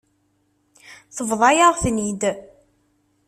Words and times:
Tebḍa-yaɣ-ten-id. 1.15 2.23